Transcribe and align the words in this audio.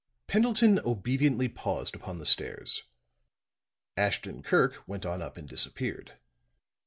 Pendleton 0.25 0.79
obediently 0.83 1.47
paused 1.47 1.95
upon 1.95 2.17
the 2.17 2.25
stairs; 2.25 2.85
Ashton 3.95 4.41
Kirk 4.41 4.81
went 4.87 5.05
on 5.05 5.21
up 5.21 5.37
and 5.37 5.47
disappeared. 5.47 6.17